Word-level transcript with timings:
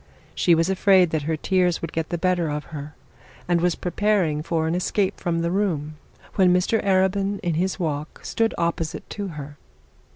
She 0.33 0.55
was 0.55 0.67
afraid 0.67 1.11
that 1.11 1.21
her 1.29 1.37
tears 1.37 1.79
would 1.83 1.93
get 1.93 2.09
the 2.09 2.17
better 2.17 2.49
of 2.49 2.63
her, 2.73 2.95
and 3.47 3.61
was 3.61 3.75
preparing 3.75 4.41
for 4.41 4.65
an 4.65 4.73
escape 4.73 5.19
from 5.19 5.41
the 5.41 5.51
room, 5.51 5.95
when 6.33 6.51
Mr 6.51 6.83
Arabin 6.83 7.39
in 7.41 7.53
his 7.53 7.79
walk 7.79 8.21
stood 8.25 8.55
opposite 8.57 9.07
to 9.11 9.27
her. 9.37 9.59